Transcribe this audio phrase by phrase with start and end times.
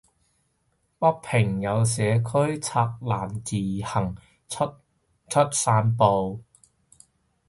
[0.97, 4.73] 北京有社區拆欄自行外
[5.29, 6.41] 出散步